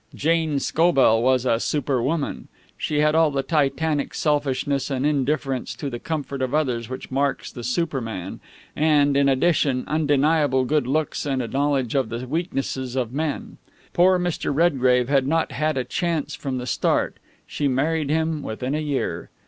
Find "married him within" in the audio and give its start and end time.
17.67-18.73